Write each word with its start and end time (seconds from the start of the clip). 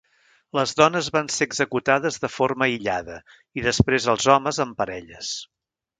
Les 0.59 0.71
dones 0.79 1.09
van 1.17 1.29
ser 1.33 1.47
executades 1.49 2.17
de 2.25 2.31
forma 2.37 2.67
aïllada 2.69 3.19
i 3.61 3.67
després 3.67 4.09
els 4.15 4.29
homes 4.37 4.63
en 4.67 4.73
parelles. 4.81 5.35